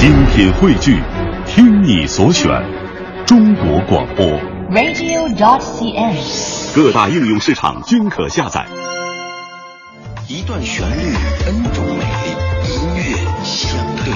[0.00, 0.98] 精品汇聚，
[1.44, 2.48] 听你所选，
[3.26, 4.24] 中国广播。
[4.70, 6.16] radio.cn。
[6.74, 8.66] 各大应用市场均可下载。
[10.26, 11.02] 一段旋律
[11.46, 12.30] ，N 种美丽，
[12.72, 13.02] 音乐
[13.44, 14.09] 相对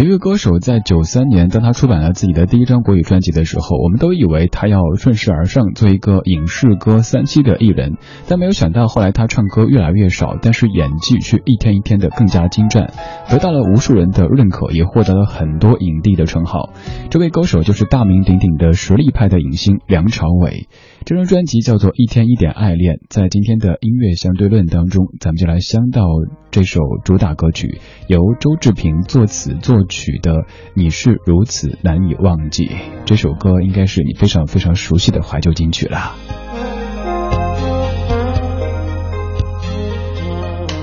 [0.00, 12.90] 有一个歌手在九三年，当他出版了自己的第一张国语专辑的时候，我们都以为他要顺势而上，做一个影视歌三栖的艺人，但没有想到后来他唱歌越来越少，但是演技却一天一天的更加精湛，
[13.28, 16.70] 得到了无数人的认可，也获得了很多影帝的称号。
[17.10, 20.66] 这位歌手就是大名鼎鼎的实力派的影星梁朝伟。
[21.04, 26.04] 这张专辑叫做《一天一点爱恋》，在今天的音乐相对论当中，咱们就来相到
[26.50, 30.32] 这首主打歌曲，由周志平作词作曲的
[30.72, 32.64] 《你是如此难以忘记》。
[33.04, 36.14] 这首歌应该是你非常非常熟悉的怀旧金曲了。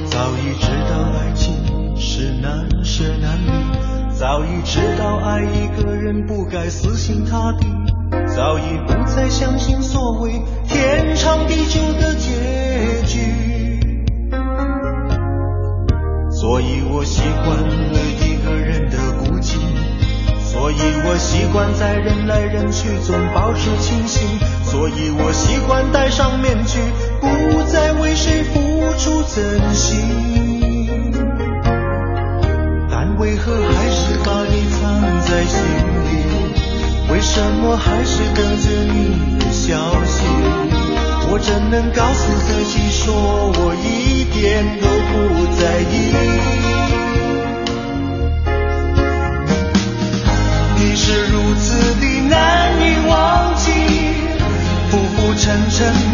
[0.05, 3.49] 早已知道爱情是难舍难离，
[4.13, 7.65] 早已知道爱一个人不该死心塌地。
[8.27, 10.31] 早已不再相信所谓
[10.67, 12.36] 天长地久的结
[21.17, 24.21] 习惯在人来人去中保持清醒，
[24.63, 26.79] 所以我习惯戴上面具，
[27.19, 29.99] 不再为谁付出真心。
[32.89, 35.59] 但为何还是把你藏在心
[36.05, 36.07] 里？
[37.11, 40.23] 为什么还是等着你的消息？
[41.29, 46.76] 我怎能告诉自己说我一点都不在意？
[55.77, 56.06] 浮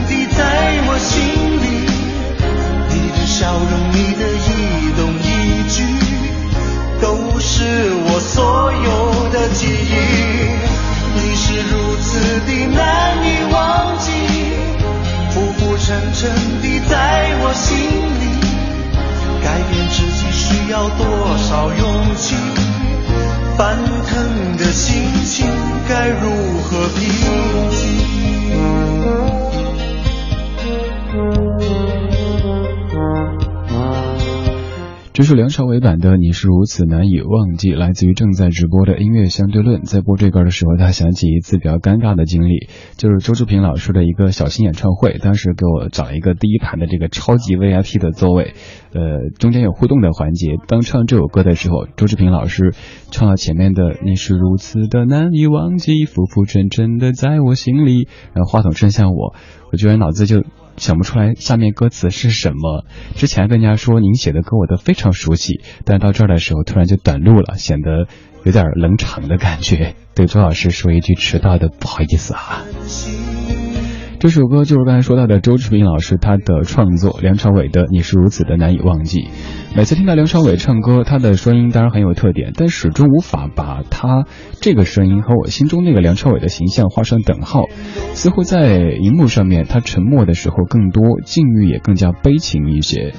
[35.13, 39.83] 这是梁朝伟版的《你是如此难以忘记》，来自于正在直播的音乐相对论。
[39.83, 48.55] 在播这歌的时候，他想起一次比较尴尬的经历，就是周志平老师的一个小型演唱会，当时给我找了一个第一排的这个超级 VIP 的座位，
[48.95, 50.57] 呃，中间有互动的环节。
[50.67, 52.73] 当唱这首歌的时候，周志平老师
[53.11, 59.35] 唱了前面的《你是如此的难以忘记》，浮浮沉沉的在我心里，然后话筒伸向我，
[59.71, 60.43] 我居然脑子就。
[60.77, 62.85] 想不出来下面歌词是什么。
[63.15, 68.07] 之前跟人家说您写的歌我都非常熟悉，但到这儿的时候突然就短路了，显得
[68.43, 69.95] 有点冷场的感觉。
[70.15, 72.63] 对周老师说一句迟到的不好意思啊。
[74.23, 79.19] 这首歌就是刚才说到的周志平老师他的创作，梁朝伟的《你是如此的难以忘记》。
[79.75, 84.23] 每次听到梁朝伟唱歌，他的声音当然很有特点，但始终无法把他
[84.61, 87.65] 这个声音和我心中那个梁朝伟的形象画上等号。
[88.13, 93.13] 似乎在荧幕上面，他沉默的时候更多，境遇也更加悲情一些。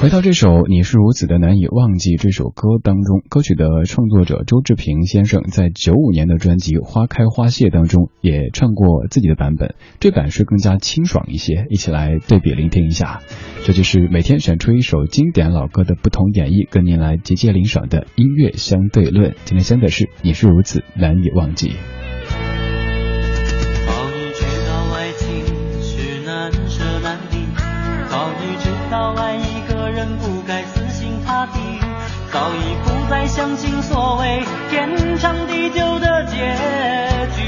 [0.00, 13.20] 回到这首《你是如此的难以忘记》这首歌当中，歌曲的创作者周志平先生在九五年的专辑《花开花谢》当中也唱过自己的版本，这版是更加清爽一些，一起来对比聆听一下。
[13.64, 19.36] 这就是每天选出一首经典老歌的不同演绎，跟您来集结领赏的音乐相对论。
[19.44, 21.68] 今天相的是《你是如此难以忘记》。
[30.02, 31.60] 人不该死心塌地，
[32.32, 36.38] 早已不再相信所谓天长地久的结
[37.36, 37.42] 局。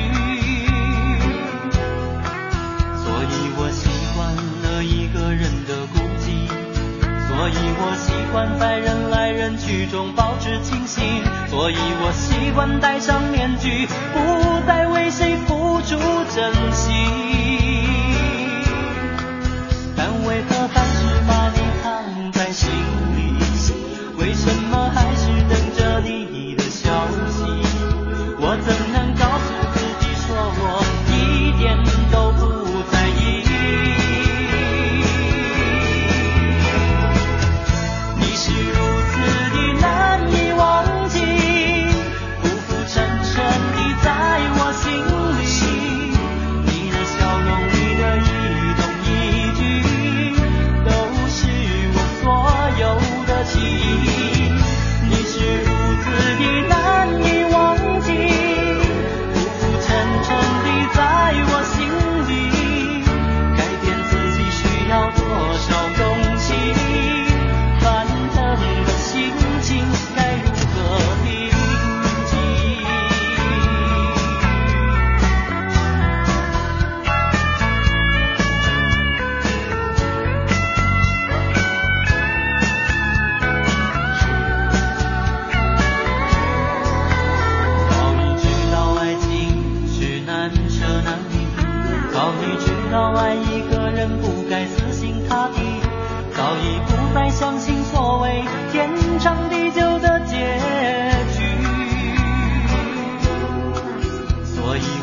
[3.03, 4.33] 所以我习惯
[4.63, 6.47] 了一个人的孤寂，
[7.27, 11.03] 所以我习惯在人来人去中保持清醒，
[11.49, 15.34] 所以我习惯戴上面具，不再为谁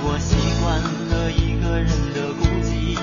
[0.03, 2.97] 我习惯了一个人的孤寂，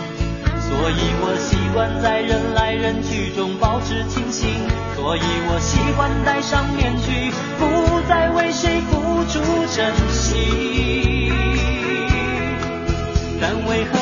[0.61, 4.49] 所以我习惯在人来人去中保持清醒，
[4.97, 9.39] 所以我习惯戴上面具，不再为谁付出
[9.75, 11.33] 真心。
[13.41, 13.98] 但为何